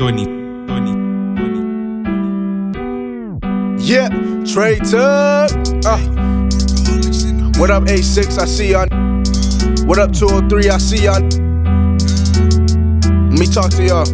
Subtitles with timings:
[0.00, 0.24] Tony,
[0.66, 0.90] Tony,
[1.36, 1.60] Tony.
[3.78, 4.08] Yeah,
[4.44, 5.52] Trey Tuck.
[5.86, 5.98] Uh.
[7.60, 8.38] What up, A6?
[8.40, 8.88] I see y'all.
[9.86, 10.68] What up, 203?
[10.68, 11.20] I see y'all.
[13.30, 14.04] Let me talk to y'all.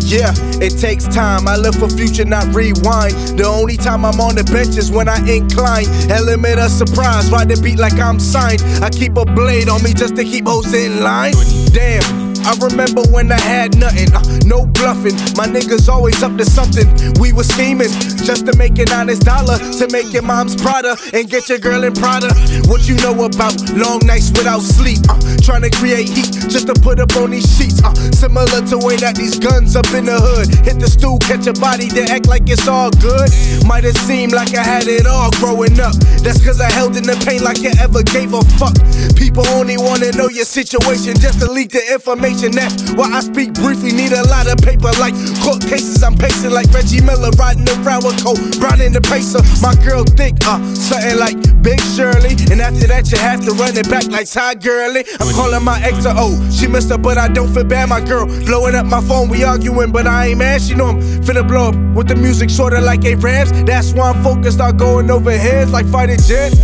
[0.00, 0.32] Yeah,
[0.64, 1.46] it takes time.
[1.46, 3.12] I live for future, not rewind.
[3.36, 5.84] The only time I'm on the bench is when I incline.
[6.10, 8.62] Element of surprise, ride the beat like I'm signed.
[8.82, 11.34] I keep a blade on me just to keep hoes in line.
[11.74, 12.23] Damn.
[12.54, 15.16] I remember when I had nothing, uh, no bluffing.
[15.34, 16.86] My niggas always up to something.
[17.18, 17.90] We was scheming
[18.24, 21.84] just to make an honest dollar, to make your mom's Prada and get your girl
[21.84, 22.32] in Prada.
[22.66, 24.98] What you know about long nights without sleep?
[25.08, 27.82] Uh, trying to create heat just to put up on these sheets.
[27.84, 31.46] Uh, similar to way that these guns up in the hood hit the stool, catch
[31.46, 33.28] a body, they act like it's all good.
[33.66, 35.94] Might have seemed like I had it all growing up.
[36.24, 38.74] That's cause I held in the pain like you ever gave a fuck.
[39.16, 42.52] People only wanna know your situation just to leak the information information.
[42.52, 43.92] That's why I speak briefly.
[43.92, 46.02] Need a lot of paper like court cases.
[46.02, 49.42] I'm pacing like Reggie Miller, riding around with Cole Brown in the pacer.
[49.62, 53.76] My girl think uh something like Big Shirley, and after that you have to run
[53.76, 55.04] it back like Ty Gurley.
[55.20, 56.34] I'm calling my ex a O.
[56.50, 57.88] She missed her, but I don't feel bad.
[57.88, 59.28] My girl blowing up my phone.
[59.28, 60.62] We arguing, but I ain't mad.
[60.62, 63.50] She know I'm finna blow up with the music, sorta like a Rams.
[63.64, 66.56] That's why I'm focused on going over heads like fighting jets.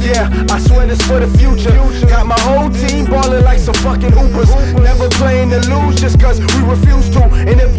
[0.00, 1.76] Yeah, I swear this for the future.
[2.08, 4.48] Got my whole team ballin' like some fucking hoopers.
[4.80, 7.22] Never playing to lose just cause we refuse to.
[7.24, 7.69] And if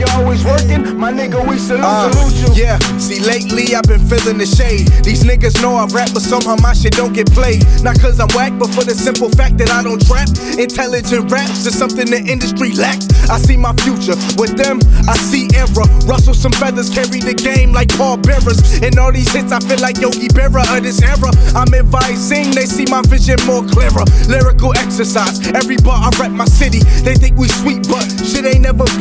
[0.95, 2.63] my nigga, we salute, uh, salute you.
[2.63, 4.87] Yeah, see, lately I've been feeling the shade.
[5.03, 7.65] These niggas know I rap, but somehow my shit don't get played.
[7.83, 10.29] Not cause I'm whack, but for the simple fact that I don't trap.
[10.57, 13.11] Intelligent raps is something the industry lacks.
[13.29, 14.15] I see my future.
[14.37, 15.87] With them, I see error.
[16.07, 18.81] Rustle some feathers, carry the game like Paul Bearers.
[18.81, 21.31] And all these hits, I feel like Yogi Berra of this era.
[21.55, 24.07] I'm advising, they see my vision more clearer.
[24.31, 26.79] Lyrical exercise, every bar I rap my city.
[27.03, 28.30] They think we sweet, but shit ain't never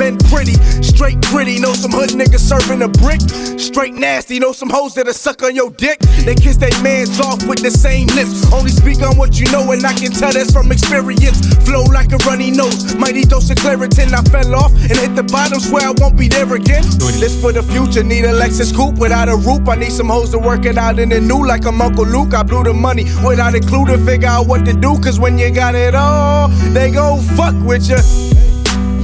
[0.01, 0.57] been pretty.
[0.81, 3.21] Straight gritty, know some hood niggas serving a brick.
[3.61, 5.99] Straight nasty, know some hoes that'll suck on your dick.
[6.25, 8.51] They kiss their mans off with the same lips.
[8.51, 11.45] Only speak on what you know, and I can tell that's from experience.
[11.69, 14.15] Flow like a runny nose, mighty dose of Claritin.
[14.17, 16.83] I fell off and hit the bottom, swear I won't be there again.
[17.21, 19.69] This for the future, need a Lexus coupe without a roof.
[19.69, 22.33] I need some hoes to work it out in the new, like I'm Uncle Luke.
[22.33, 24.99] I blew the money without a clue to figure out what to do.
[24.99, 28.40] Cause when you got it all, they gon' fuck with you.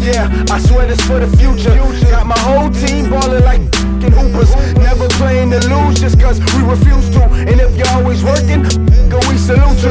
[0.07, 1.75] Yeah, I swear this for the future.
[2.09, 4.55] Got my whole team ballin' like fucking hoopers.
[4.79, 7.25] Never playing to lose just cause we refuse to.
[7.25, 8.63] And if you're always working,
[9.11, 9.91] go we salute you.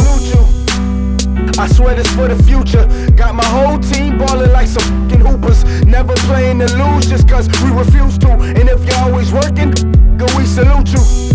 [1.60, 2.88] I swear this for the future.
[3.12, 5.66] Got my whole team ballin' like some fucking hoopers.
[5.84, 8.32] Never playing to lose just cause we refuse to.
[8.32, 9.72] And if you're always working,
[10.18, 11.35] go we salute you salute you.